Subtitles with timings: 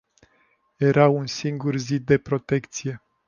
[0.87, 3.01] Era un singur zid de protecție.